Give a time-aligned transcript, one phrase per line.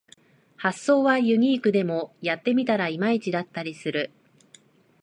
[0.55, 4.09] 発想はユニークでもやってみたらいまいちだったりする